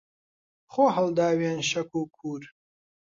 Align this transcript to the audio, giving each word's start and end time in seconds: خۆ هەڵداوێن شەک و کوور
خۆ 0.71 0.83
هەڵداوێن 0.95 1.59
شەک 1.69 1.89
و 1.97 2.01
کوور 2.15 2.43